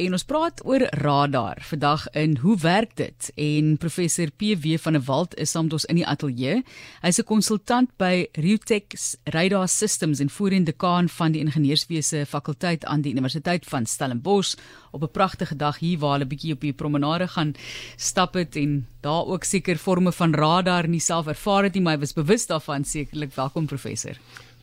en 0.00 0.16
ons 0.16 0.24
praat 0.24 0.60
oor 0.64 0.82
radar 1.02 1.58
vandag 1.68 2.06
in 2.16 2.36
hoe 2.40 2.54
werk 2.62 2.94
dit? 2.96 3.28
En 3.36 3.74
professor 3.80 4.30
PW 4.30 4.78
van 4.80 4.96
der 4.96 5.04
Walt 5.04 5.34
is 5.36 5.52
saam 5.52 5.66
met 5.68 5.76
ons 5.76 5.86
in 5.92 5.98
die 6.00 6.06
ateljee. 6.06 6.62
Hy's 7.02 7.18
'n 7.20 7.28
konsultant 7.28 7.90
by 7.98 8.26
Riutech 8.32 8.96
Radar 9.24 9.68
Systems 9.68 10.20
en 10.20 10.30
voorheen 10.30 10.64
dekaan 10.64 11.08
van 11.08 11.32
die 11.32 11.40
ingenieurswese 11.40 12.26
fakulteit 12.26 12.84
aan 12.84 13.00
die 13.00 13.12
Universiteit 13.12 13.66
van 13.66 13.86
Stellenbosch 13.86 14.56
op 14.90 15.02
'n 15.02 15.10
pragtige 15.12 15.56
dag 15.56 15.78
hier 15.78 15.98
waar 15.98 16.12
hulle 16.12 16.26
bietjie 16.26 16.52
op 16.52 16.60
die 16.60 16.72
promenade 16.72 17.28
gaan 17.28 17.54
stap 17.96 18.34
het 18.34 18.56
en 18.56 18.86
daar 19.00 19.26
ook 19.26 19.44
seker 19.44 19.76
forme 19.76 20.12
van 20.12 20.34
radar 20.34 20.88
nie 20.88 21.00
self 21.00 21.26
ervaar 21.26 21.64
het 21.64 21.74
nie, 21.74 21.82
maar 21.82 21.94
hy 21.94 22.00
was 22.00 22.12
bewus 22.12 22.46
daarvan 22.46 22.84
sekerlik. 22.84 23.34
Welkom 23.34 23.66
professor. 23.66 24.16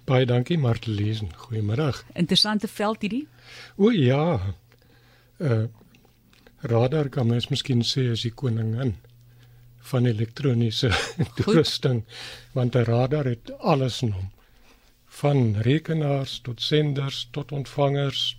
Baie 0.05 0.25
dankie 0.25 0.57
Martelies. 0.57 1.21
Goeiemôre. 1.35 1.93
Interessante 2.13 2.67
veld 2.67 3.01
hierdie. 3.01 3.27
O 3.75 3.91
ja. 3.91 4.39
Uh 5.39 5.67
radar 6.61 7.09
kan 7.09 7.27
mens 7.27 7.47
miskien 7.51 7.83
sê 7.85 8.07
as 8.11 8.23
die 8.25 8.33
koningin 8.33 8.95
van 9.91 10.07
elektroniese 10.09 10.89
toerusting 11.37 12.03
want 12.53 12.75
'n 12.75 12.83
radar 12.83 13.25
het 13.25 13.51
alles 13.59 14.01
in 14.01 14.11
hom. 14.11 14.31
Van 15.07 15.55
rekenaars 15.61 16.39
tot 16.43 16.61
senders 16.61 17.27
tot 17.31 17.51
ontvangers. 17.51 18.37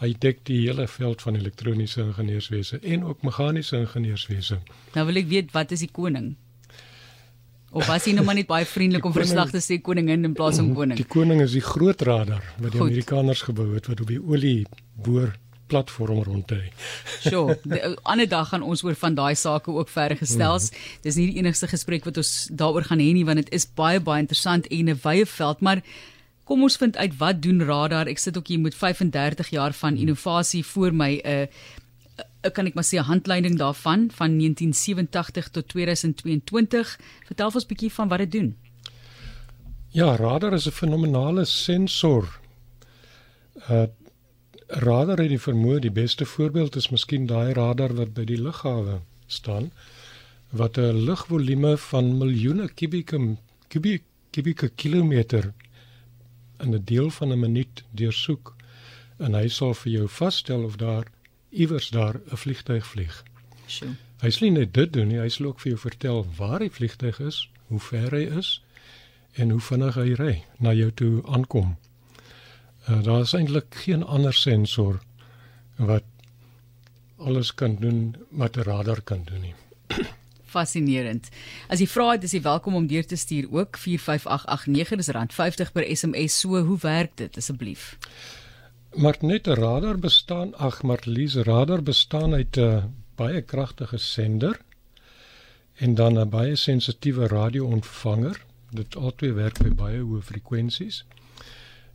Hy 0.00 0.14
dek 0.18 0.44
die 0.44 0.60
hele 0.66 0.86
veld 0.88 1.22
van 1.22 1.36
elektroniese 1.36 2.00
ingenieurswese 2.00 2.78
en 2.82 3.04
ook 3.04 3.22
meganiese 3.22 3.76
ingenieurswese. 3.76 4.58
Nou 4.94 5.06
wil 5.06 5.16
ek 5.16 5.28
weet 5.28 5.52
wat 5.52 5.70
is 5.70 5.80
die 5.80 5.92
koning? 5.92 6.36
Of 7.70 7.86
was 7.86 8.04
hy 8.04 8.12
nou 8.12 8.24
maar 8.24 8.34
net 8.34 8.46
baie 8.46 8.66
vriendelik 8.66 9.04
om 9.08 9.12
verslag 9.12 9.50
te 9.50 9.60
sê 9.60 9.80
koningin 9.80 10.24
in 10.24 10.34
plaas 10.34 10.56
van 10.56 10.74
koning? 10.74 10.96
Die 10.96 11.06
koning 11.06 11.40
is 11.40 11.52
die 11.52 11.64
groot 11.64 12.02
radar 12.02 12.42
wat 12.58 12.72
die 12.72 12.80
Goed. 12.80 12.90
Amerikaners 12.90 13.42
gebou 13.42 13.74
het 13.74 13.86
wat 13.86 14.00
op 14.00 14.08
die 14.08 14.22
olie 14.22 14.66
boor 14.94 15.36
platform 15.70 16.22
rondry. 16.26 16.72
Sjoe, 17.22 17.56
'n 17.64 17.72
eh, 17.72 17.96
ander 18.02 18.28
dag 18.28 18.48
gaan 18.50 18.62
ons 18.62 18.82
oor 18.84 18.94
van 18.98 19.14
daai 19.14 19.34
sake 19.34 19.70
ook 19.70 19.88
verder 19.88 20.16
gestels. 20.16 20.70
Mm 20.70 20.76
-hmm. 20.76 21.02
Dis 21.06 21.18
nie 21.18 21.26
die 21.30 21.38
enigste 21.42 21.66
gesprek 21.66 22.04
wat 22.04 22.16
ons 22.16 22.48
daaroor 22.52 22.84
gaan 22.90 23.02
hê 23.02 23.12
nie 23.14 23.24
want 23.24 23.38
dit 23.42 23.52
is 23.54 23.66
baie 23.66 24.00
baie 24.00 24.20
interessant 24.20 24.66
en 24.66 24.90
'n 24.90 25.00
wye 25.02 25.26
veld, 25.26 25.60
maar 25.60 25.82
kom 26.44 26.62
ons 26.62 26.76
vind 26.76 26.96
uit 26.96 27.16
wat 27.16 27.42
doen 27.42 27.62
radar. 27.62 28.06
Ek 28.06 28.18
sit 28.18 28.36
ook 28.36 28.48
hier 28.48 28.60
met 28.60 28.74
35 28.74 29.50
jaar 29.50 29.72
van 29.72 29.96
innovasie 29.96 30.64
voor 30.64 30.92
my 30.92 31.20
'n 31.24 31.28
uh, 31.28 31.46
ek 32.40 32.54
kan 32.56 32.66
ek 32.66 32.74
maar 32.74 32.84
sê 32.84 32.96
'n 32.98 33.10
handleiding 33.12 33.58
daarvan 33.58 34.10
van 34.10 34.30
1987 34.38 35.48
tot 35.50 35.68
2022. 35.68 36.98
Vertel 37.26 37.50
ons 37.54 37.64
'n 37.64 37.68
bietjie 37.68 37.92
van 37.92 38.08
wat 38.08 38.18
dit 38.18 38.32
doen. 38.32 38.56
Ja, 39.90 40.16
radar 40.16 40.52
is 40.52 40.66
'n 40.66 40.70
fenominale 40.70 41.44
sensor. 41.44 42.40
Uh 43.68 43.86
radar 44.70 45.18
het 45.18 45.28
die 45.28 45.40
vermoë, 45.40 45.80
die 45.80 45.90
beste 45.90 46.24
voorbeeld 46.24 46.76
is 46.76 46.90
miskien 46.90 47.26
daai 47.26 47.52
radar 47.52 47.94
wat 47.94 48.14
by 48.14 48.24
die 48.24 48.38
lughawe 48.38 49.00
staan 49.26 49.70
wat 50.50 50.78
'n 50.78 51.04
lugvolume 51.06 51.76
van 51.76 52.18
miljoene 52.18 52.68
kubieke 52.68 53.36
kubieke 53.68 54.04
kubieke 54.30 54.68
kilometer 54.68 55.52
in 56.60 56.74
'n 56.74 56.84
deel 56.84 57.10
van 57.10 57.32
'n 57.32 57.40
minuut 57.40 57.84
deursoek 57.90 58.54
en 59.18 59.34
hy 59.34 59.48
sal 59.48 59.74
vir 59.74 59.92
jou 59.92 60.08
vasstel 60.08 60.64
of 60.64 60.76
daar 60.76 61.06
iewers 61.50 61.88
daar 61.88 62.14
'n 62.14 62.36
vliegtyg 62.36 62.86
vlieg. 62.86 63.24
Sjoe. 63.66 63.94
Hy 64.20 64.30
sê 64.30 64.50
net 64.52 64.74
dit 64.74 64.92
doen 64.92 65.08
nie, 65.08 65.18
hy 65.18 65.28
sal 65.28 65.46
ook 65.46 65.60
vir 65.60 65.70
jou 65.72 65.80
vertel 65.80 66.26
waar 66.36 66.58
die 66.58 66.70
vliegtyg 66.70 67.20
is, 67.20 67.48
hoe 67.66 67.80
ver 67.80 68.10
hy 68.10 68.38
is 68.38 68.62
en 69.32 69.50
hoe 69.50 69.60
vinnig 69.60 69.94
hy 69.94 70.12
ry 70.12 70.44
na 70.58 70.72
jou 70.72 70.90
toe 70.92 71.22
aankom. 71.26 71.76
Uh, 72.88 73.02
daar 73.02 73.20
is 73.20 73.32
eintlik 73.32 73.74
geen 73.84 74.04
ander 74.04 74.34
sensor 74.34 75.00
wat 75.76 76.04
alles 77.16 77.54
kan 77.54 77.76
doen 77.76 78.16
wat 78.30 78.56
'n 78.56 78.60
radar 78.60 79.00
kan 79.02 79.24
doen 79.24 79.40
nie. 79.40 79.54
Fascinerend. 80.54 81.28
As 81.68 81.78
jy 81.78 81.86
vra 81.86 82.10
het, 82.10 82.22
is 82.22 82.32
jy 82.32 82.42
welkom 82.42 82.74
om 82.74 82.86
deur 82.86 83.06
te 83.06 83.16
stuur 83.16 83.46
ook 83.52 83.76
45889 83.76 84.96
dis 84.96 85.08
rand 85.08 85.34
50 85.34 85.72
per 85.72 85.96
SMS. 85.96 86.38
So, 86.40 86.64
hoe 86.64 86.78
werk 86.80 87.16
dit 87.16 87.36
asseblief? 87.36 87.98
Maar 88.94 89.16
net 89.20 89.46
'n 89.46 89.54
radar 89.54 89.98
bestaan, 89.98 90.54
ag, 90.54 90.82
maar 90.82 91.00
Lize 91.04 91.42
radar 91.42 91.82
bestaan 91.82 92.34
uit 92.34 92.56
'n 92.56 92.94
baie 93.14 93.42
kragtige 93.42 93.96
sender 93.96 94.60
en 95.74 95.94
dan 95.94 96.18
'n 96.18 96.28
baie 96.28 96.56
sensitiewe 96.56 97.26
radio-ontvanger. 97.26 98.44
Dit 98.70 98.96
albei 98.96 99.32
werk 99.32 99.58
by 99.58 99.70
baie 99.74 100.00
hoë 100.00 100.22
frekwensies. 100.22 101.04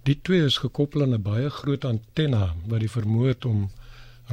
Die 0.05 0.19
twee 0.21 0.43
is 0.45 0.57
gekoppel 0.61 1.01
aan 1.01 1.13
'n 1.17 1.21
baie 1.25 1.49
groot 1.49 1.85
antenna 1.85 2.55
wat 2.71 2.79
die 2.79 2.89
vermoë 2.95 3.27
het 3.27 3.45
om 3.45 3.69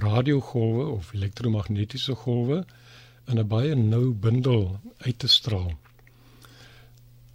radiogolwe 0.05 0.84
of 0.97 1.12
elektromagnetiese 1.12 2.15
golwe 2.25 2.59
in 3.28 3.38
'n 3.38 3.49
baie 3.49 3.75
nou 3.75 4.11
bundel 4.27 4.81
uit 4.99 5.19
te 5.19 5.28
straal. 5.28 5.72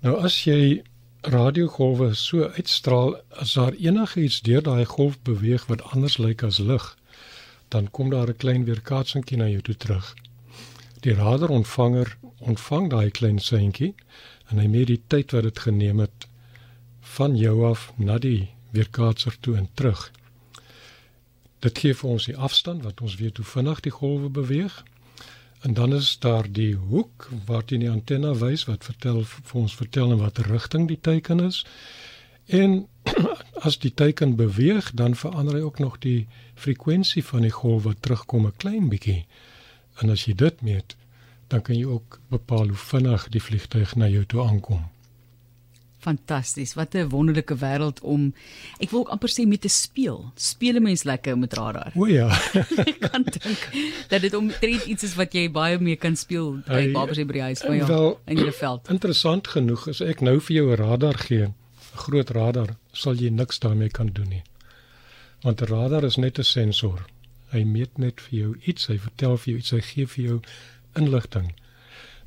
Nou 0.02 0.14
as 0.30 0.44
jy 0.44 0.84
radiogolwe 1.22 2.14
so 2.14 2.52
uitstraal 2.60 3.18
as 3.30 3.54
daar 3.54 3.74
enigiets 3.74 4.42
deur 4.42 4.62
daai 4.62 4.86
golf 4.86 5.18
beweeg 5.22 5.66
wat 5.66 5.82
anders 5.82 6.18
lyk 6.18 6.44
as 6.44 6.58
lig, 6.58 6.98
dan 7.68 7.92
kom 7.92 8.10
daar 8.10 8.30
'n 8.30 8.38
klein 8.38 8.66
weerkaatsingkie 8.66 9.38
na 9.38 9.48
jou 9.48 9.62
toe 9.62 9.76
terug. 9.76 10.16
Die 11.02 11.14
radarontvanger 11.14 12.18
ontvang 12.40 12.90
daai 12.90 13.10
klein 13.10 13.40
seintjie 13.40 13.96
en 14.50 14.58
hy 14.58 14.68
meet 14.68 14.88
die 14.88 15.02
tyd 15.08 15.32
wat 15.32 15.44
dit 15.44 15.60
geneem 15.60 16.00
het 16.00 16.28
van 17.18 17.38
jou 17.38 17.66
af 17.66 17.92
na 17.98 18.18
die 18.18 18.50
weerkaatser 18.72 19.38
toe 19.40 19.56
en 19.58 19.70
terug. 19.74 20.12
Dit 21.60 21.80
gee 21.82 21.94
vir 21.98 22.10
ons 22.10 22.26
die 22.30 22.38
afstand 22.38 22.84
wat 22.84 23.02
ons 23.02 23.18
weet 23.18 23.38
hoe 23.38 23.46
vinnig 23.46 23.80
die 23.86 23.96
golwe 24.00 24.30
beweeg 24.30 24.84
En 25.62 25.74
dan 25.74 25.94
is 25.94 26.20
daar 26.20 26.52
die 26.52 26.76
hoek 26.76 27.30
waarteen 27.46 27.80
die 27.80 27.90
antenna 27.90 28.36
wys 28.36 28.66
wat 28.66 28.84
vertel 28.84 29.24
vir 29.26 29.62
ons 29.62 29.76
vertel 29.76 30.12
in 30.12 30.22
watter 30.22 30.46
rigting 30.46 30.88
die 30.88 31.00
teiken 31.02 31.40
is. 31.40 31.66
En 32.46 32.88
as 33.68 33.80
die 33.80 33.94
teiken 33.94 34.36
beweeg, 34.36 34.92
dan 34.94 35.16
verander 35.16 35.58
hy 35.58 35.62
ook 35.62 35.80
nog 35.80 35.98
die 36.00 36.28
frekwensie 36.56 37.24
van 37.26 37.42
die 37.42 37.52
golf 37.52 37.84
wat 37.84 38.02
terugkom 38.02 38.46
'n 38.46 38.58
klein 38.58 38.90
bietjie. 38.90 39.26
En 40.00 40.10
as 40.10 40.26
jy 40.26 40.36
dit 40.36 40.62
meet, 40.62 40.96
dan 41.48 41.62
kan 41.62 41.76
jy 41.76 41.86
ook 41.86 42.20
bepaal 42.30 42.68
hoe 42.68 42.84
vinnig 42.92 43.28
die 43.30 43.42
vliegtuig 43.42 43.96
na 43.96 44.08
jou 44.08 44.26
toe 44.26 44.44
aankom. 44.44 44.86
Fantasties. 46.08 46.74
Wat 46.74 46.96
'n 46.96 47.10
wonderlike 47.10 47.56
wêreld 47.56 48.00
om 48.02 48.34
ek 48.80 48.90
wil 48.90 49.00
ook 49.00 49.10
amper 49.10 49.30
sê 49.30 49.44
met 49.48 49.62
te 49.62 49.68
speel. 49.68 50.32
Speel 50.36 50.76
'n 50.76 50.84
mens 50.84 51.04
lekker 51.04 51.38
met 51.38 51.54
radar. 51.54 51.92
O 51.96 52.06
ja. 52.08 52.28
ek 52.92 53.00
kan 53.12 53.24
dink 53.24 53.62
dat 54.08 54.22
dit 54.22 54.34
omtrent 54.34 54.86
iets 54.86 55.04
is 55.04 55.16
wat 55.16 55.34
jy 55.34 55.52
baie 55.52 55.80
mee 55.80 55.96
kan 55.96 56.16
speel 56.16 56.62
by 56.68 56.92
babas 56.92 57.18
by 57.18 57.34
die 57.34 57.42
huis 57.42 57.60
van 57.60 57.76
jou 57.76 57.88
wel, 57.88 58.20
in 58.26 58.38
jou 58.38 58.52
veld. 58.52 58.88
Interessant 58.90 59.48
genoeg 59.48 59.88
is 59.88 60.02
ek 60.02 60.22
nou 60.22 60.40
vir 60.40 60.56
jou 60.56 60.72
'n 60.72 60.80
radar 60.80 61.18
gee, 61.28 61.44
'n 61.44 61.56
groot 61.96 62.30
radar, 62.30 62.78
sal 62.94 63.16
jy 63.16 63.30
niks 63.30 63.60
daarmee 63.60 63.90
kan 63.90 64.08
doen 64.14 64.30
nie. 64.30 64.44
Want 65.44 65.62
'n 65.62 65.66
radar 65.74 66.04
is 66.04 66.16
net 66.16 66.40
'n 66.40 66.44
sensor. 66.44 67.06
Hy 67.52 67.64
meet 67.64 67.98
net 67.98 68.22
vir 68.22 68.40
jou 68.40 68.56
iets, 68.64 68.88
hy 68.88 68.98
vertel 68.98 69.38
vir 69.38 69.52
jou 69.52 69.60
iets, 69.60 69.72
hy 69.72 69.82
gee 69.82 70.06
vir 70.06 70.24
jou 70.26 70.40
inligting. 70.96 71.52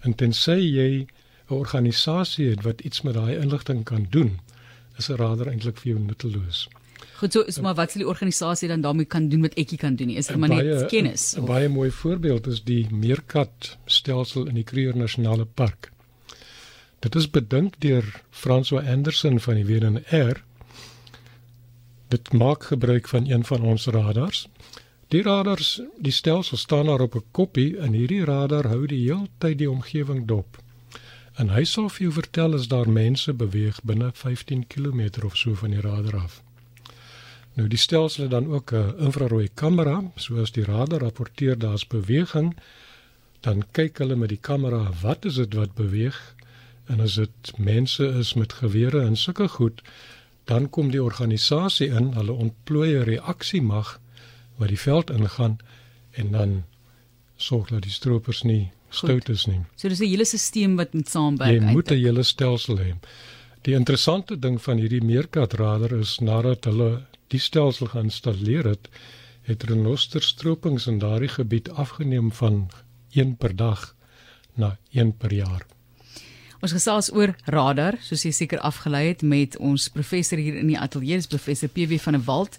En 0.05 0.15
tensy 0.15 0.61
jy 0.61 1.07
'n 1.51 1.55
organisasie 1.55 2.49
het 2.51 2.63
wat 2.63 2.81
iets 2.81 3.03
met 3.03 3.15
daai 3.15 3.37
inligting 3.37 3.85
kan 3.85 4.07
doen, 4.11 4.39
is 4.97 5.09
'n 5.09 5.17
radar 5.17 5.47
eintlik 5.47 5.79
vir 5.79 5.93
jou 5.93 6.01
nutteloos. 6.05 6.69
Goed, 7.21 7.33
so 7.33 7.41
is 7.41 7.61
maar 7.61 7.75
wat 7.75 7.91
sal 7.91 8.01
die 8.01 8.09
organisasie 8.09 8.69
dan 8.69 8.81
daarmee 8.81 9.05
kan 9.05 9.29
doen 9.29 9.41
wat 9.41 9.55
ekie 9.55 9.79
kan 9.79 9.97
doen 9.97 10.07
nie? 10.07 10.17
Is 10.17 10.27
dit 10.27 10.37
maar 10.37 10.49
net 10.49 10.87
kennis? 10.87 11.35
'n 11.37 11.45
Baie 11.45 11.69
mooi 11.69 11.91
voorbeeld 11.91 12.47
is 12.47 12.63
die 12.65 12.87
Meerkat 12.91 13.79
stelsel 13.85 14.47
in 14.47 14.55
die 14.55 14.65
Kruger 14.65 14.97
Nasionale 14.97 15.45
Park. 15.45 15.91
Dit 17.01 17.15
is 17.15 17.31
bedink 17.31 17.75
deur 17.81 18.23
François 18.31 18.87
Anderson 18.87 19.41
van 19.41 19.55
die 19.55 19.65
WNR. 19.65 20.43
Dit 22.09 22.33
maak 22.33 22.65
gebruik 22.65 23.09
van 23.09 23.31
een 23.31 23.45
van 23.45 23.63
ons 23.63 23.87
radars. 23.87 24.49
Die 25.09 25.23
radars, 25.23 25.81
die 25.99 26.13
stelsel 26.13 26.57
staan 26.57 26.87
daar 26.87 27.01
op 27.01 27.15
'n 27.15 27.25
koppie 27.31 27.79
en 27.79 27.93
hierdie 27.93 28.25
radar 28.25 28.67
hou 28.67 28.87
die 28.87 29.05
hele 29.05 29.29
tyd 29.39 29.59
die 29.59 29.71
omgewing 29.71 30.27
dop. 30.27 30.59
En 31.41 31.49
hy 31.55 31.63
sal 31.65 31.89
vir 31.89 32.03
jou 32.05 32.13
vertel 32.13 32.55
as 32.57 32.67
daar 32.69 32.89
mense 32.93 33.33
beweeg 33.33 33.79
binne 33.89 34.11
15 34.23 34.67
km 34.73 35.25
of 35.25 35.37
so 35.41 35.55
van 35.57 35.73
die 35.73 35.81
radar 35.81 36.17
af. 36.19 36.43
Nou 37.57 37.69
die 37.69 37.81
stelsel 37.81 38.27
het 38.27 38.35
dan 38.35 38.51
ook 38.53 38.73
'n 38.73 38.95
infrarooi 39.07 39.49
kamera, 39.55 40.03
soos 40.17 40.53
die 40.53 40.65
radar 40.65 41.01
rapporteer 41.01 41.59
daar's 41.59 41.87
beweging, 41.87 42.57
dan 43.41 43.65
kyk 43.73 43.99
hulle 43.99 44.17
met 44.17 44.29
die 44.29 44.45
kamera 44.49 44.91
wat 45.03 45.25
is 45.25 45.35
dit 45.35 45.55
wat 45.55 45.75
beweeg 45.75 46.35
en 46.87 47.01
as 47.01 47.15
dit 47.15 47.53
mense 47.59 48.05
is 48.23 48.35
met 48.35 48.53
gewere 48.53 49.01
en 49.01 49.17
sulke 49.17 49.49
goed, 49.49 49.83
dan 50.45 50.71
kom 50.71 50.91
die 50.91 51.03
organisasie 51.03 51.89
in, 51.89 52.13
hulle 52.13 52.33
ontplooi 52.33 52.91
'n 52.99 53.05
reaksiemag 53.05 54.01
wat 54.57 54.69
die 54.69 54.79
veld 54.79 55.11
ingaan 55.11 55.59
en 56.11 56.31
dan 56.31 56.65
sorg 57.37 57.69
dat 57.69 57.83
die 57.83 57.97
stroopers 57.99 58.43
nie 58.43 58.71
stout 58.91 59.29
is 59.29 59.47
nie. 59.47 59.61
So 59.77 59.89
dis 59.89 60.01
'n 60.01 60.09
hele 60.09 60.25
stelsel 60.25 60.77
wat 60.77 60.95
moet 60.95 61.09
saamwerk. 61.09 61.63
Jy 61.63 61.73
moet 61.73 61.91
'n 61.91 61.99
hele 61.99 62.23
stelsel 62.23 62.79
hê. 62.79 62.95
Die 63.63 63.75
interessante 63.75 64.39
ding 64.39 64.61
van 64.63 64.79
hierdie 64.79 65.05
meerkat 65.05 65.53
radar 65.55 65.93
is 65.93 66.19
nadat 66.21 66.65
hulle 66.65 67.07
die 67.29 67.39
stelsel 67.39 67.87
geïnstalleer 67.87 68.65
het, 68.65 68.89
het 69.43 69.65
renosterstropings 69.69 70.87
in 70.87 70.99
daardie 70.99 71.29
gebied 71.29 71.71
afgeneem 71.71 72.33
van 72.33 72.71
1 73.13 73.37
per 73.37 73.57
dag 73.57 73.95
na 74.55 74.79
1 74.93 75.17
per 75.17 75.33
jaar. 75.33 75.67
Ons 76.61 76.75
gesels 76.77 77.09
oor 77.17 77.33
radar, 77.49 77.97
soos 78.05 78.25
jy 78.27 78.33
seker 78.37 78.61
afgelei 78.61 79.07
het 79.09 79.23
met 79.25 79.57
ons 79.57 79.89
professor 79.89 80.39
hier 80.39 80.59
in 80.61 80.69
die 80.69 80.79
ateljee, 80.79 81.23
professor 81.29 81.69
PW 81.73 81.97
van 82.05 82.19
der 82.19 82.25
Walt. 82.27 82.59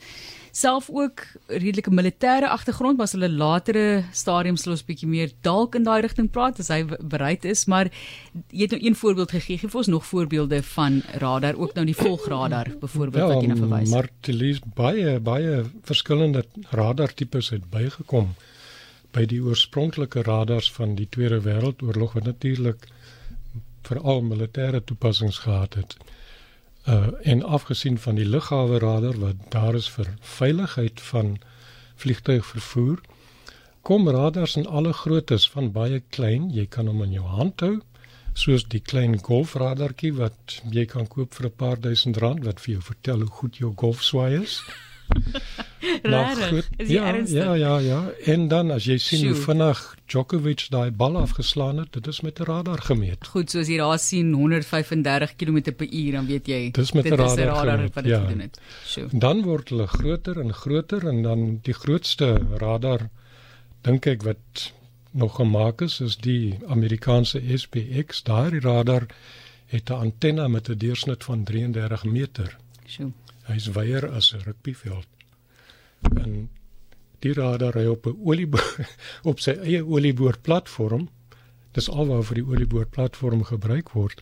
Self 0.51 0.89
ook 0.91 1.23
redelike 1.47 1.91
militêre 1.91 2.49
agtergrond, 2.51 2.97
maar 2.97 3.07
as 3.07 3.15
hulle 3.15 3.29
latere 3.31 4.03
stadiums 4.11 4.65
los 4.67 4.83
bietjie 4.83 5.07
meer 5.07 5.31
dalk 5.47 5.77
in 5.79 5.85
daai 5.87 6.01
rigting 6.03 6.27
praat 6.31 6.59
as 6.59 6.67
hy 6.73 6.81
bereid 6.99 7.45
is, 7.47 7.65
maar 7.71 7.87
jy 8.51 8.65
het 8.65 8.75
nou 8.75 8.81
een 8.83 8.97
voorbeeld 8.99 9.31
gegee, 9.31 9.61
gee 9.61 9.71
vir 9.71 9.81
ons 9.83 9.91
nog 9.93 10.05
voorbeelde 10.09 10.61
van 10.73 11.01
radar, 11.23 11.55
ook 11.55 11.75
nou 11.77 11.85
die 11.87 11.95
volgradar 11.95 12.73
byvoorbeeld 12.81 13.23
ja, 13.23 13.29
wat 13.33 13.45
jy 13.45 13.51
nou 13.53 13.59
verwys. 13.63 13.93
Maar 13.95 14.09
dit 14.27 14.47
is 14.51 14.63
baie 14.75 15.19
baie 15.23 15.63
verskillende 15.87 16.45
radar 16.75 17.13
tipes 17.15 17.53
het 17.55 17.69
bygekom 17.71 18.33
by 19.15 19.25
die 19.27 19.41
oorspronklike 19.43 20.23
radars 20.27 20.71
van 20.71 20.95
die 20.99 21.07
Tweede 21.11 21.41
Wêreldoorlog 21.43 22.15
wat 22.19 22.27
natuurlik 22.27 22.87
veral 23.87 24.21
militêre 24.23 24.83
toepassings 24.83 25.41
gehad 25.45 25.79
het. 25.79 25.95
Uh 26.87 27.07
en 27.21 27.43
afgesien 27.43 27.97
van 27.99 28.15
die 28.15 28.25
lughawe 28.25 28.79
radar 28.79 29.19
wat 29.19 29.35
daar 29.49 29.75
is 29.75 29.89
vir 29.89 30.07
veiligheid 30.21 31.01
van 31.01 31.37
vliegtuigvervoer, 32.01 33.01
kom 33.81 34.09
radars 34.09 34.55
in 34.55 34.67
alle 34.67 34.93
groottes 34.93 35.49
van 35.49 35.71
baie 35.71 36.01
klein, 36.09 36.49
jy 36.49 36.65
kan 36.65 36.87
hom 36.87 37.03
in 37.03 37.13
jou 37.13 37.25
hand 37.25 37.61
hou, 37.61 37.75
soos 38.33 38.63
die 38.73 38.79
klein 38.79 39.19
golfradartjie 39.19 40.13
wat 40.17 40.61
jy 40.71 40.85
kan 40.85 41.07
koop 41.07 41.33
vir 41.37 41.47
'n 41.47 41.57
paar 41.57 41.79
duisend 41.79 42.17
rand 42.17 42.45
wat 42.45 42.59
vir 42.61 42.73
jou 42.73 42.81
vertel 42.81 43.19
hoe 43.19 43.33
goed 43.39 43.57
jou 43.57 43.73
golfswaai 43.75 44.41
is. 44.41 44.61
Regtig? 46.13 46.67
Is 46.77 46.87
jy 46.87 46.93
ja, 46.93 47.07
ernstig? 47.13 47.43
Ja, 47.43 47.53
ja, 47.53 47.77
ja. 47.77 47.99
En 48.33 48.47
dan 48.47 48.71
as 48.71 48.85
jy 48.85 48.97
sien 49.01 49.23
Sjoe. 49.23 49.33
hoe 49.33 49.43
vinnig 49.45 49.81
Djokovic 50.11 50.65
daai 50.73 50.91
bal 50.91 51.17
afgeslaan 51.17 51.81
het, 51.81 51.93
dit 51.93 52.07
is 52.07 52.21
met 52.21 52.39
'n 52.39 52.43
radar 52.43 52.81
gemeet. 52.81 53.27
Goed, 53.27 53.49
soos 53.49 53.67
jy 53.67 53.77
daar 53.77 53.99
sien 53.99 54.33
135 54.33 55.35
km/h, 55.35 56.11
dan 56.11 56.25
weet 56.25 56.47
jy 56.47 56.61
dit 56.71 56.77
is 56.77 56.91
met 56.91 57.05
'n 57.05 57.15
radar, 57.15 57.45
radar 57.45 57.77
gemeet, 57.77 57.93
wat 57.93 58.03
dit 58.03 58.13
ja. 58.13 58.21
gedoen 58.21 58.39
het. 58.39 58.59
Sjoe. 58.85 59.07
Dan 59.11 59.41
word 59.41 59.69
hulle 59.69 59.87
groter 59.87 60.39
en 60.39 60.53
groter 60.53 61.07
en 61.07 61.21
dan 61.21 61.59
die 61.61 61.73
grootste 61.73 62.41
radar 62.57 63.09
dink 63.81 64.05
ek 64.05 64.23
wat 64.23 64.73
nog 65.11 65.35
gemaak 65.35 65.81
is 65.81 65.99
is 65.99 66.17
die 66.17 66.57
Amerikaanse 66.67 67.41
SPX. 67.55 68.23
Daardie 68.23 68.59
radar 68.59 69.07
het 69.65 69.89
'n 69.89 69.93
antenne 69.93 70.47
met 70.47 70.69
'n 70.69 70.77
deursnit 70.77 71.23
van 71.23 71.43
33 71.43 72.03
meter. 72.03 72.57
Sjoe. 72.91 73.11
Hy's 73.47 73.69
wyer 73.75 74.09
as 74.09 74.33
'n 74.33 74.43
rugbyveld. 74.45 75.07
En 76.23 76.49
die 77.23 77.33
radar 77.33 77.75
ry 77.75 77.85
op 77.87 78.05
'n 78.07 78.17
olieboor 78.23 78.87
op 79.31 79.39
sy 79.39 79.51
eie 79.51 79.83
olieboor 79.85 80.39
platform. 80.41 81.09
Dis 81.71 81.89
alwaar 81.89 82.23
vir 82.23 82.41
die 82.41 82.47
olieboor 82.47 82.87
platform 82.87 83.43
gebruik 83.43 83.93
word. 83.95 84.21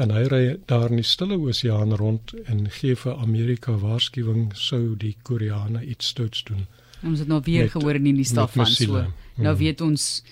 En 0.00 0.10
hy 0.10 0.22
ry 0.32 0.44
daar 0.66 0.90
in 0.90 1.00
die 1.02 1.04
Stille 1.04 1.36
Oseaan 1.36 1.96
rond 1.96 2.32
en 2.44 2.70
gee 2.70 2.96
vir 2.96 3.16
Amerika 3.16 3.72
waarskuwing 3.72 4.52
sou 4.54 4.96
die 4.96 5.16
Koreane 5.22 5.84
iets 5.84 6.06
stouts 6.14 6.44
doen. 6.44 6.66
Ons 7.02 7.18
het 7.18 7.28
nou 7.28 7.40
weer 7.44 7.66
met, 7.66 7.72
gehoor 7.74 7.94
in 7.98 8.04
die 8.04 8.24
staf 8.24 8.52
van 8.52 8.66
so. 8.66 8.92
Nou 9.36 9.54
hmm. 9.54 9.58
weet 9.58 9.80
ons 9.80 10.22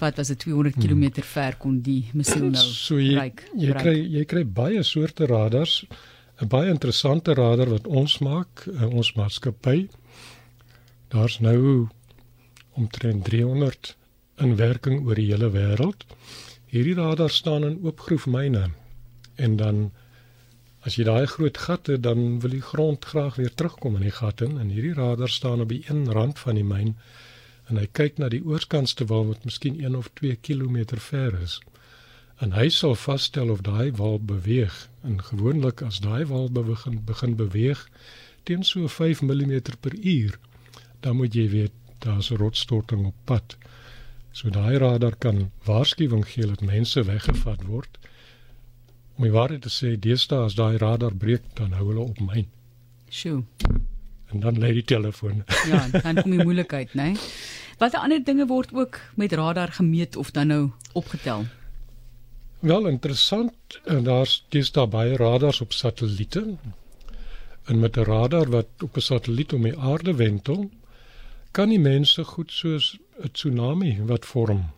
wat 0.00 0.16
was 0.16 0.30
dit 0.32 0.38
200 0.38 0.74
km 0.80 1.02
hmm. 1.02 1.22
ver 1.22 1.56
kon 1.56 1.80
die 1.84 2.08
missiel 2.16 2.48
nou 2.48 2.64
so 2.64 2.98
jy, 2.98 3.12
bereik. 3.12 3.44
Jy 3.54 3.74
kry 3.82 3.96
jy 4.16 4.24
kry 4.24 4.44
baie 4.46 4.82
soorte 4.82 5.26
radars. 5.26 5.84
'n 6.40 6.48
baie 6.48 6.68
interessante 6.72 7.34
radar 7.34 7.68
wat 7.68 7.86
ons 7.86 8.18
maak, 8.24 8.64
uh, 8.66 8.86
ons 8.88 9.12
maatskappy. 9.12 9.88
Daar's 11.12 11.38
nou 11.38 11.88
omtrent 12.80 13.24
300 13.24 13.96
in 14.36 14.56
werking 14.56 15.02
oor 15.04 15.14
die 15.20 15.28
hele 15.28 15.50
wêreld. 15.52 16.06
Hierdie 16.72 16.94
radar 16.96 17.30
staan 17.30 17.64
in 17.64 17.80
oopgroefmyne 17.84 18.70
en 19.34 19.56
dan 19.56 19.90
as 20.80 20.96
jy 20.96 21.04
daai 21.04 21.26
groot 21.26 21.58
gat 21.58 21.86
het, 21.92 22.02
dan 22.02 22.40
wil 22.40 22.54
die 22.56 22.64
grond 22.64 23.04
graag 23.04 23.36
weer 23.36 23.52
terugkom 23.54 23.98
in 24.00 24.06
die 24.08 24.16
gat 24.20 24.40
in 24.40 24.56
en 24.58 24.72
hierdie 24.72 24.96
radar 24.96 25.28
staan 25.28 25.60
op 25.60 25.68
die 25.68 25.82
een 25.88 26.08
rand 26.12 26.38
van 26.38 26.56
die 26.56 26.64
myn 26.64 26.94
en 27.68 27.76
hy 27.76 27.84
kyk 27.92 28.16
na 28.18 28.30
die 28.32 28.44
oorskantste 28.44 29.04
wal 29.12 29.28
wat 29.28 29.44
miskien 29.44 29.76
1 29.76 29.98
of 29.98 30.08
2 30.22 30.40
km 30.40 30.96
ver 31.10 31.36
is 31.42 31.60
en 32.40 32.54
hy 32.56 32.68
sal 32.72 32.94
vasstel 32.96 33.50
of 33.52 33.60
daai 33.66 33.92
wal 33.96 34.18
beweeg. 34.18 34.88
En 35.04 35.20
gewoonlik 35.22 35.82
as 35.84 36.00
daai 36.00 36.24
wal 36.26 36.48
begin 36.52 37.00
begin 37.04 37.36
beweeg 37.36 37.88
teen 38.48 38.64
so 38.64 38.88
5 38.88 39.20
mm 39.22 39.60
per 39.80 39.94
uur 39.94 40.38
dan 41.00 41.16
moet 41.16 41.34
jy 41.34 41.48
weet 41.48 41.72
daar's 41.98 42.30
'n 42.30 42.36
rotsstorting 42.36 43.06
op 43.06 43.14
pad. 43.24 43.56
So 44.32 44.50
daai 44.50 44.78
radar 44.78 45.16
kan 45.16 45.50
waarskuwing 45.64 46.24
gee 46.26 46.46
dat 46.46 46.60
mense 46.60 47.04
weggevat 47.04 47.62
word. 47.62 47.98
Om 49.16 49.24
die 49.24 49.32
waarheid 49.32 49.62
te 49.62 49.68
sê 49.68 49.98
deesdae 49.98 50.44
as 50.44 50.54
daai 50.54 50.76
radar 50.76 51.14
breek 51.14 51.42
dan 51.54 51.72
hou 51.72 51.86
hulle 51.86 52.00
op 52.00 52.20
myn. 52.20 52.46
Sjoe. 53.08 53.44
En 54.32 54.40
dan 54.40 54.58
lê 54.58 54.72
die 54.72 54.84
telefoon. 54.84 55.44
Ja 55.70 55.88
dan 55.88 56.22
kom 56.22 56.30
die 56.30 56.44
moeilikheid 56.44 56.94
nê 56.94 57.02
nee? 57.02 57.16
watter 57.80 58.00
ander 58.00 58.24
dinge 58.24 58.46
word 58.46 58.72
ook 58.72 59.00
met 59.14 59.32
radar 59.32 59.72
gemeet 59.72 60.16
of 60.16 60.30
dan 60.30 60.46
nou 60.46 60.70
opgetel 60.92 61.46
Wel 62.60 62.86
interessant, 62.86 63.52
en 63.84 64.02
daar's 64.04 64.44
dis 64.48 64.72
daar 64.72 64.88
baie 64.88 65.16
radars 65.16 65.60
op 65.60 65.72
satelliete. 65.72 66.56
En 67.64 67.78
met 67.78 67.96
'n 67.96 68.00
radar 68.00 68.50
wat 68.50 68.66
op 68.82 68.96
'n 68.96 69.00
satelliet 69.00 69.52
om 69.52 69.62
die 69.62 69.78
aarde 69.78 70.14
wentel, 70.14 70.70
kan 71.50 71.68
die 71.68 71.80
mense 71.80 72.24
goed 72.24 72.52
soos 72.52 72.98
'n 73.22 73.30
tsunami 73.32 74.02
wat 74.04 74.26
vorm 74.26 74.70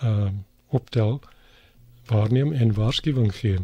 ehm 0.00 0.22
uh, 0.22 0.30
optel 0.68 1.20
waarneem 2.06 2.52
en 2.52 2.74
waarskuwing 2.74 3.34
gee. 3.34 3.58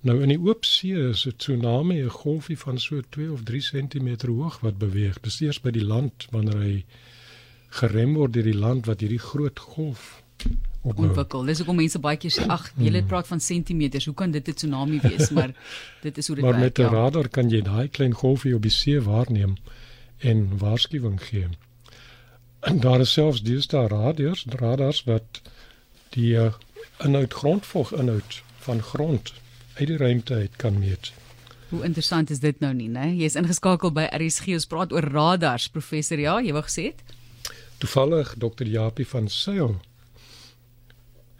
Nou 0.00 0.22
in 0.22 0.28
die 0.28 0.40
oop 0.40 0.64
see 0.64 1.08
is 1.08 1.26
'n 1.26 1.36
tsunami 1.36 2.02
'n 2.02 2.08
golfie 2.08 2.58
van 2.58 2.78
so 2.78 3.00
2 3.08 3.32
of 3.32 3.42
3 3.42 3.60
cm 3.60 4.26
hoog 4.26 4.60
wat 4.60 4.78
beweeg. 4.78 5.20
Dis 5.20 5.40
eers 5.40 5.60
by 5.60 5.70
die 5.70 5.84
land 5.84 6.26
wanneer 6.30 6.58
hy 6.58 6.84
gerem 7.68 8.14
word 8.14 8.32
deur 8.32 8.42
die 8.42 8.58
land 8.58 8.86
wat 8.86 9.00
hierdie 9.00 9.24
groot 9.30 9.58
golf 9.58 10.22
ontwikkel. 10.96 11.44
Dis 11.44 11.58
hoekom 11.58 11.76
mense 11.76 11.98
baie 11.98 12.16
keer 12.16 12.30
sê 12.30 12.46
ag, 12.48 12.72
jy 12.76 12.92
het 12.94 13.06
praat 13.06 13.26
van 13.26 13.40
sentimeters. 13.40 14.04
Hoe 14.04 14.14
kan 14.14 14.30
dit 14.30 14.48
'n 14.48 14.54
tsunami 14.54 15.00
wees? 15.00 15.30
Maar 15.30 15.52
dit 16.06 16.18
is 16.18 16.26
hoe 16.26 16.36
dit 16.36 16.44
werk. 16.44 16.56
Maar 16.56 16.64
met 16.64 16.78
'n 16.78 16.82
ja. 16.82 16.88
radar 16.88 17.28
kan 17.28 17.50
jy 17.50 17.62
daai 17.62 17.88
klein 17.88 18.12
golfie 18.12 18.54
op 18.54 18.62
die 18.62 18.70
see 18.70 19.00
waarneem 19.00 19.56
en 20.18 20.58
waarskuwing 20.58 21.22
gee. 21.22 21.46
En 22.60 22.80
daar 22.80 23.00
is 23.00 23.12
selfs 23.12 23.42
deesdae 23.42 23.86
radars, 23.86 24.44
radars 24.48 25.04
wat 25.04 25.40
die 26.10 26.34
uh, 26.34 26.52
inhoud 26.98 27.32
grondvog 27.32 27.92
inhoud 27.92 28.42
van 28.58 28.82
grond 28.82 29.32
uit 29.74 29.86
die 29.86 29.96
ruimte 29.96 30.34
uit 30.34 30.56
kan 30.56 30.78
meet. 30.78 31.12
Hoe 31.68 31.84
interessant 31.84 32.30
is 32.30 32.40
dit 32.40 32.60
nou 32.60 32.72
nie, 32.74 32.88
né? 32.88 33.10
Jy 33.12 33.28
is 33.28 33.36
ingeskakel 33.36 33.92
by 33.92 34.08
RSG. 34.16 34.54
Ons 34.56 34.66
praat 34.66 34.92
oor 34.92 35.04
radars, 35.04 35.68
professor. 35.68 36.18
Ja, 36.18 36.38
jy 36.40 36.52
wou 36.56 36.64
gesê 36.64 36.88
het? 36.90 37.02
Toevallig 37.78 38.34
Dr. 38.40 38.66
Japie 38.66 39.06
van 39.06 39.28
Sail 39.28 39.76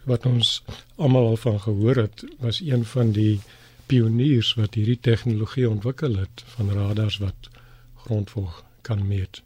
wat 0.08 0.26
ons 0.26 0.62
almal 0.96 1.26
al 1.32 1.36
van 1.36 1.60
gehoor 1.60 1.96
het, 2.06 2.24
was 2.38 2.60
een 2.64 2.84
van 2.84 3.12
die 3.12 3.40
pioniers 3.86 4.54
wat 4.54 4.74
hierdie 4.74 5.00
tegnologie 5.00 5.68
ontwikkel 5.68 6.16
het 6.16 6.44
van 6.56 6.72
radars 6.72 7.18
wat 7.24 7.50
grondvog 8.04 8.64
kan 8.80 9.06
meet. 9.06 9.42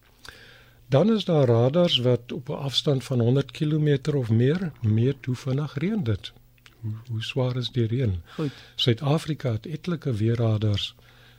Dan 0.93 1.13
is 1.13 1.25
daar 1.25 1.47
radars 1.47 1.99
wat 1.99 2.33
op 2.33 2.49
'n 2.49 2.63
afstand 2.69 3.05
van 3.05 3.21
100 3.21 3.51
km 3.51 4.17
of 4.17 4.31
meer 4.31 4.73
meet 4.81 5.25
hoe 5.25 5.35
vinnig 5.35 5.75
reën 5.75 6.05
dit. 6.05 6.33
Hoe, 6.81 6.95
hoe 7.11 7.23
swaar 7.23 7.57
is 7.57 7.71
die 7.71 7.87
reën? 7.87 8.23
Goed. 8.35 8.53
Suid-Afrika 8.75 9.53
het 9.53 9.67
etlike 9.67 10.13
weerradars 10.13 10.95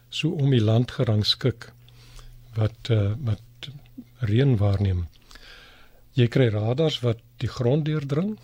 so 0.09 0.29
om 0.29 0.49
die 0.49 0.61
land 0.61 0.91
gerangskik 0.91 1.73
wat 2.53 2.89
uh, 2.89 3.11
wat 3.23 3.41
reën 4.17 4.57
waarneem. 4.57 5.07
Jy 6.13 6.27
kry 6.27 6.49
radars 6.53 6.99
wat 7.01 7.19
die 7.37 7.49
grond 7.49 7.85
deurdring 7.85 8.37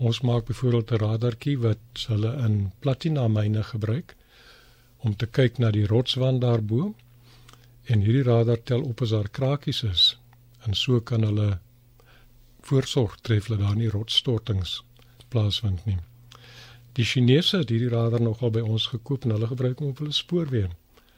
Ons 0.00 0.20
maak 0.24 0.46
byvoorbeeld 0.48 0.90
'n 0.90 1.00
radartjie 1.00 1.58
wat 1.58 2.04
hulle 2.08 2.30
in 2.46 2.54
platina 2.78 3.28
myne 3.28 3.62
gebruik 3.62 4.16
om 4.96 5.16
te 5.16 5.26
kyk 5.26 5.58
na 5.58 5.70
die 5.70 5.86
rotswand 5.86 6.40
daarbo. 6.40 6.94
En 7.84 8.00
hierdie 8.00 8.22
radar 8.22 8.62
tel 8.62 8.82
op 8.82 9.02
as 9.02 9.10
daar 9.10 9.28
krakies 9.28 9.82
is 9.82 10.04
en 10.66 10.74
so 10.74 11.00
kan 11.00 11.22
hulle 11.22 11.58
voorsorg 12.60 13.16
tref 13.20 13.46
dat 13.46 13.58
daar 13.58 13.76
nie 13.76 13.90
rotsstortings 13.90 14.82
plaasvind 15.28 15.84
nie. 15.86 15.98
Die 16.92 17.04
Chinese 17.04 17.56
het 17.56 17.68
hierdie 17.68 17.92
radar 17.96 18.20
nogal 18.20 18.50
by 18.50 18.60
ons 18.60 18.86
gekoop 18.86 19.24
en 19.24 19.30
hulle 19.30 19.46
gebruik 19.46 19.78
hom 19.78 19.88
op 19.88 19.98
hulle 19.98 20.12
spoorweë. 20.12 20.70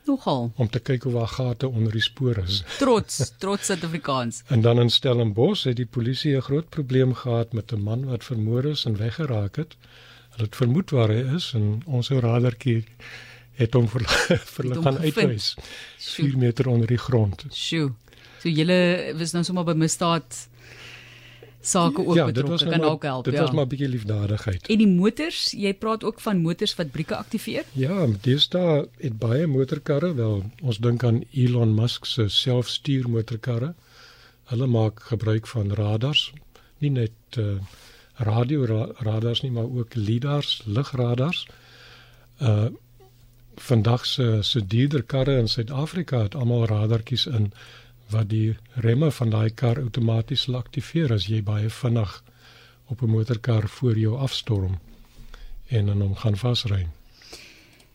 Nogal. 0.06 0.52
Om 0.56 0.68
te 0.68 0.78
kyk 0.80 1.04
of 1.06 1.12
daar 1.12 1.28
gate 1.28 1.68
onder 1.68 1.92
die 1.92 2.02
spore 2.02 2.42
is. 2.42 2.62
Trots, 2.78 3.20
trots 3.42 3.66
Suid-Afrikaans. 3.66 4.42
en 4.48 4.60
dan 4.60 4.80
in 4.80 4.90
Stellenbosch 4.90 5.64
het 5.64 5.76
die 5.76 5.86
polisie 5.86 6.36
'n 6.36 6.40
groot 6.42 6.68
probleem 6.68 7.14
gehad 7.14 7.52
met 7.52 7.72
'n 7.72 7.80
man 7.82 8.04
wat 8.04 8.24
vermoor 8.24 8.64
is 8.64 8.84
en 8.84 8.96
weggeraak 8.96 9.56
het. 9.56 9.76
Hulle 10.30 10.44
het 10.44 10.56
vermoed 10.56 10.90
waar 10.90 11.08
hy 11.08 11.34
is 11.36 11.52
en 11.54 11.82
ons 11.86 12.10
ou 12.10 12.18
radartjie 12.20 12.84
het 13.54 13.74
hom 13.74 13.88
vir 13.88 14.02
vir 14.54 14.64
hulle 14.64 14.82
gaan 14.82 14.98
uitwys. 14.98 15.54
4 15.98 16.38
meter 16.38 16.68
onder 16.68 16.86
die 16.86 16.98
grond. 16.98 17.44
Sjoe. 17.50 17.92
So 18.42 18.48
julle 18.48 19.14
was 19.18 19.32
nou 19.32 19.44
sommer 19.44 19.64
by 19.64 19.72
misdaad 19.74 20.48
sake 21.66 22.06
ook 22.06 22.14
ja, 22.14 22.24
betrokke 22.24 22.68
kan 22.68 22.82
ook 22.82 23.02
maar, 23.02 23.10
help. 23.10 23.24
Dit 23.24 23.34
ja. 23.34 23.40
was 23.40 23.50
maar 23.50 23.64
'n 23.64 23.68
bietjie 23.68 23.88
liefdadigheid. 23.88 24.66
En 24.68 24.78
die 24.78 24.88
motors, 24.88 25.50
jy 25.56 25.74
praat 25.74 26.04
ook 26.04 26.20
van 26.20 26.42
motors 26.42 26.74
wat 26.74 26.90
brieke 26.90 27.16
aktiveer? 27.16 27.64
Ja, 27.72 28.06
deesdae 28.20 28.88
het 28.96 29.18
baie 29.18 29.46
motorkarre 29.46 30.14
wel. 30.14 30.44
Ons 30.62 30.78
dink 30.78 31.04
aan 31.04 31.22
Elon 31.32 31.74
Musk 31.74 32.04
se 32.04 32.28
selfstuur 32.28 33.08
motorkarre. 33.08 33.74
Hulle 34.44 34.66
maak 34.66 35.02
gebruik 35.02 35.46
van 35.46 35.72
radars, 35.72 36.32
nie 36.78 36.90
net 36.90 37.38
uh, 37.38 37.44
radio 38.16 38.64
ra 38.64 38.88
radars 38.96 39.40
nie, 39.40 39.50
maar 39.50 39.70
ook 39.70 39.94
lidars, 39.94 40.62
ligradars. 40.66 41.46
Uh 42.40 42.66
vandag 43.54 44.06
se 44.06 44.38
se 44.40 44.66
dierder 44.66 45.02
karre 45.02 45.38
in 45.38 45.48
Suid-Afrika 45.48 46.22
het 46.22 46.34
almal 46.34 46.64
radartjies 46.66 47.26
in 47.26 47.52
wat 48.12 48.28
die 48.30 48.56
remme 48.84 49.10
van 49.10 49.30
daai 49.30 49.50
kar 49.50 49.78
outomaties 49.82 50.42
sal 50.46 50.56
aktiveer 50.60 51.12
as 51.16 51.26
jy 51.30 51.42
baie 51.42 51.70
vinnig 51.70 52.22
op 52.92 53.02
'n 53.02 53.10
motorkar 53.10 53.68
voor 53.68 53.98
jou 53.98 54.16
afstorm 54.18 54.78
en 55.68 55.86
dan 55.86 56.00
hom 56.00 56.14
gaan 56.14 56.36
vasry. 56.36 56.86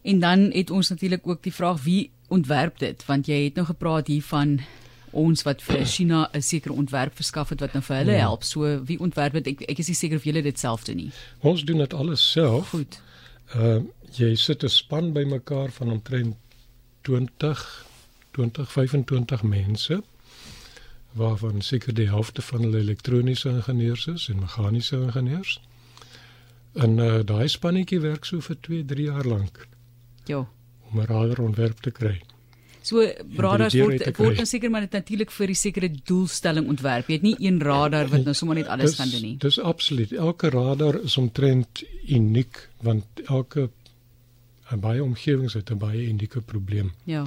En 0.02 0.20
dan 0.20 0.52
het 0.52 0.70
ons 0.72 0.90
natuurlik 0.90 1.28
ook 1.28 1.44
die 1.44 1.54
vraag 1.54 1.84
wie 1.84 2.12
ontwerp 2.28 2.80
dit 2.80 3.06
want 3.06 3.26
jy 3.28 3.44
het 3.44 3.56
nou 3.56 3.66
gepraat 3.68 4.08
hier 4.08 4.24
van 4.24 4.60
ons 5.12 5.44
wat 5.44 5.62
vir 5.64 5.86
China 5.86 6.30
'n 6.34 6.42
sekere 6.42 6.74
ontwerp 6.74 7.16
verskaf 7.16 7.50
het 7.50 7.60
wat 7.60 7.74
nou 7.74 7.84
vir 7.84 7.96
hulle 7.98 8.12
Ja. 8.12 8.18
help. 8.20 8.44
So 8.44 8.84
wie 8.86 9.00
ontwerp 9.00 9.34
dit? 9.34 9.48
Ek 9.48 9.62
ek 9.70 9.78
is 9.80 9.88
nie 9.88 9.96
seker 9.96 10.18
of 10.18 10.24
julle 10.24 10.42
dit 10.42 10.60
self 10.60 10.84
doen 10.84 10.96
nie. 10.96 11.12
Ons 11.40 11.64
doen 11.64 11.78
dit 11.78 11.94
alles 11.94 12.32
self. 12.32 12.70
Goed. 12.70 13.00
Uh 13.56 13.80
jy 14.18 14.36
sit 14.36 14.64
'n 14.64 14.70
span 14.70 15.14
bymekaar 15.14 15.72
van 15.72 15.92
omtrent 15.92 16.36
20 17.02 17.86
20 18.38 18.70
25 18.72 19.44
mense 19.44 20.02
waarvan 21.18 21.62
seker 21.66 21.94
die 21.98 22.08
helfte 22.12 22.42
van 22.46 22.62
hulle 22.68 22.80
elektroniese 22.84 23.50
ingenieurs 23.50 24.06
is 24.12 24.28
en 24.30 24.40
meganiese 24.44 25.00
ingenieurs. 25.08 25.56
En 26.78 26.98
uh 27.02 27.20
daai 27.26 27.48
spannetjie 27.50 28.00
werk 28.04 28.26
so 28.30 28.42
vir 28.46 28.58
2, 28.68 28.84
3 28.86 29.06
jaar 29.10 29.26
lank 29.26 29.64
Ja. 30.30 30.44
om 30.92 31.00
'n 31.00 31.06
radarontwerp 31.10 31.80
te 31.82 31.92
kry. 31.92 32.22
So 32.88 33.02
radars 33.38 33.74
word 33.76 34.18
word 34.18 34.38
dan 34.38 34.46
seker 34.46 34.70
maar 34.72 34.82
net 34.82 34.92
natuurlik 34.96 35.32
vir 35.32 35.48
die 35.48 35.56
sekere 35.56 35.90
doelstelling 36.04 36.68
ontwerp. 36.72 37.08
Jy 37.10 37.14
het 37.14 37.22
nie 37.26 37.36
een 37.40 37.60
radar 37.60 38.08
wat 38.08 38.24
nou 38.24 38.34
sommer 38.34 38.56
net 38.56 38.68
alles 38.68 38.92
Dis- 38.92 39.00
gaan 39.00 39.10
doen 39.10 39.22
nie. 39.22 39.38
Dis 39.38 39.60
absoluut. 39.60 40.12
Elke 40.14 40.50
radar 40.50 41.02
is 41.04 41.18
omtrent 41.18 41.84
uniek 42.08 42.70
want 42.82 43.06
elke 43.26 43.70
baie 44.80 45.04
omgewings 45.04 45.54
het 45.54 45.72
'n 45.72 45.78
baie 45.78 46.08
unieke 46.08 46.42
probleem. 46.42 46.94
Ja. 47.04 47.26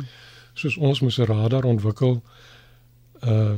Soos 0.60 0.76
ons 0.76 1.00
moes 1.00 1.18
'n 1.18 1.30
radar 1.34 1.64
ontwikkel 1.64 2.22
uh 3.34 3.54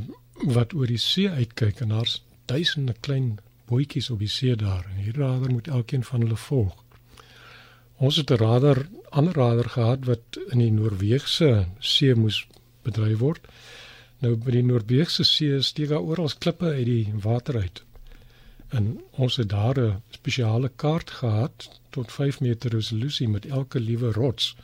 wat 0.55 0.73
oor 0.73 0.87
die 0.87 0.97
see 0.97 1.29
uitkyk 1.29 1.81
en 1.81 1.89
daar's 1.93 2.23
duisende 2.45 2.93
klein 3.05 3.37
bootjies 3.69 4.09
op 4.09 4.19
die 4.19 4.31
see 4.31 4.55
daar 4.55 4.85
en 4.89 5.03
hierdie 5.03 5.21
radar 5.21 5.51
moet 5.51 5.67
elkeen 5.67 6.03
van 6.03 6.25
hulle 6.25 6.39
volg. 6.45 6.73
Ons 7.97 8.15
het 8.15 8.31
'n 8.31 8.41
radar, 8.41 8.87
ander 9.09 9.33
radar 9.33 9.69
gehad 9.69 10.05
wat 10.05 10.39
in 10.49 10.59
die 10.59 10.71
Noordwegse 10.71 11.67
see 11.79 12.15
moes 12.15 12.47
bedryf 12.81 13.17
word. 13.17 13.47
Nou 14.19 14.35
by 14.35 14.51
die 14.51 14.63
Noordwegse 14.63 15.23
see 15.23 15.61
steek 15.61 15.89
daar 15.89 16.01
oral 16.01 16.31
klippe 16.39 16.65
uit 16.65 16.85
die 16.85 17.13
water 17.13 17.61
uit. 17.61 17.83
En 18.69 19.01
ons 19.11 19.35
het 19.35 19.49
daar 19.49 19.79
'n 19.79 20.01
spesiale 20.09 20.71
kaart 20.75 21.09
gehad 21.09 21.69
tot 21.89 22.11
5 22.11 22.39
meter 22.39 22.71
resolusie 22.71 23.29
met 23.29 23.45
elke 23.45 23.79
liewe 23.79 24.11
rots 24.11 24.55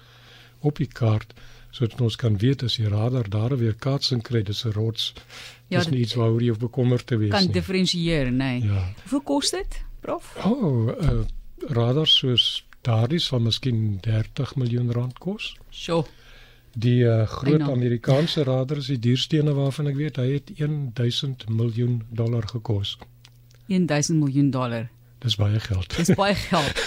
op 0.59 0.77
die 0.77 0.87
kaart 0.87 1.33
sodat 1.71 2.01
ons 2.01 2.15
kan 2.15 2.37
weet 2.37 2.63
as 2.63 2.75
die 2.79 2.87
radar 2.89 3.29
daar 3.29 3.57
weer 3.57 3.75
kaatsing 3.75 4.23
kry 4.25 4.41
dis 4.43 4.65
'n 4.65 4.71
rots. 4.71 5.13
Ja, 5.67 5.79
dis 5.79 5.89
nie 5.89 5.99
iets 5.99 6.13
waaroor 6.13 6.41
jy 6.41 6.55
bekommerd 6.57 7.07
te 7.07 7.17
wees 7.17 7.31
Kan 7.31 7.43
nie. 7.43 7.53
diferensieer, 7.53 8.31
nee. 8.31 8.61
Ja. 8.63 8.93
Hoeveel 9.01 9.21
kos 9.21 9.51
dit, 9.51 9.81
prof? 9.99 10.35
O, 10.45 10.49
oh, 10.49 10.87
uh, 11.01 11.21
radars 11.67 12.17
soos 12.17 12.65
daardie 12.81 13.19
sal 13.19 13.39
miskien 13.39 13.99
30 14.01 14.55
miljoen 14.55 14.91
rand 14.91 15.17
kos. 15.19 15.55
Sjoe. 15.69 16.05
Die 16.73 17.03
uh, 17.03 17.27
groot. 17.27 17.61
Amerikaanse 17.61 18.43
radars, 18.43 18.87
die 18.87 18.99
duurstene 18.99 19.53
waarvan 19.53 19.87
ek 19.87 19.95
weet, 19.95 20.15
hy 20.21 20.33
het 20.33 20.51
1000 20.57 21.49
miljoen 21.49 22.03
dollar 22.09 22.47
gekos. 22.47 22.97
1000 23.67 24.19
miljoen 24.19 24.49
dollar. 24.51 24.89
Dis 25.19 25.35
baie 25.35 25.59
geld. 25.59 25.95
Dis 25.97 26.13
baie 26.15 26.35
geld. 26.35 26.79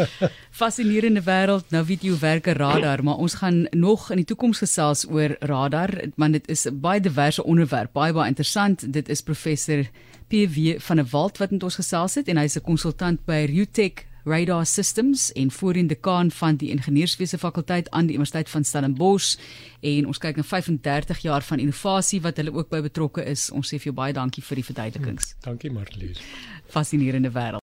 Fascinerende 0.60 1.20
wêreld. 1.26 1.68
Nou 1.70 1.84
weet 1.84 2.02
jy 2.02 2.14
hoe 2.14 2.18
werk 2.18 2.46
'n 2.48 2.56
radar, 2.56 3.04
maar 3.04 3.20
ons 3.20 3.34
gaan 3.34 3.66
nog 3.70 4.10
in 4.10 4.16
die 4.16 4.24
toekoms 4.24 4.58
gesels 4.58 5.04
oor 5.08 5.36
radar, 5.40 5.90
want 6.16 6.32
dit 6.32 6.48
is 6.48 6.64
'n 6.66 6.80
baie 6.80 7.00
diverse 7.00 7.44
onderwerp, 7.44 7.92
baie 7.92 8.12
baie 8.12 8.28
interessant. 8.28 8.92
Dit 8.92 9.08
is 9.08 9.20
professor 9.20 9.84
PW 10.28 10.80
van 10.80 10.96
der 10.96 11.08
Walt 11.10 11.38
wat 11.38 11.50
met 11.50 11.62
ons 11.62 11.74
gesels 11.74 12.14
het 12.14 12.28
en 12.28 12.36
hy's 12.36 12.56
'n 12.56 12.64
konsultant 12.64 13.24
by 13.24 13.44
Rutech 13.48 14.04
Radar 14.24 14.66
Systems 14.66 15.32
en 15.32 15.50
voorheen 15.50 15.86
dekaan 15.86 16.30
van 16.30 16.56
die 16.56 16.70
ingenieurswese 16.70 17.38
fakulteit 17.38 17.90
aan 17.90 18.06
die 18.06 18.14
Universiteit 18.14 18.50
van 18.50 18.64
Stellenbosch 18.64 19.36
en 19.80 20.06
ons 20.06 20.18
kyk 20.18 20.36
na 20.36 20.42
35 20.42 21.18
jaar 21.18 21.42
van 21.42 21.58
innovasie 21.58 22.20
wat 22.24 22.40
hulle 22.40 22.52
ook 22.52 22.70
by 22.72 22.80
betrokke 22.80 23.24
is. 23.24 23.50
Ons 23.50 23.68
sê 23.68 23.76
vir 23.76 23.92
jou 23.92 23.94
baie 23.94 24.16
dankie 24.16 24.42
vir 24.42 24.62
die 24.62 24.64
verduidelikings. 24.64 25.34
Dankie 25.44 25.70
Marlies. 25.70 26.24
Fascinerende 26.72 27.30
wêreld. 27.36 27.52